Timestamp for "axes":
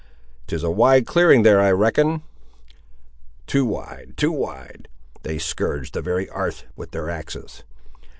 7.11-7.63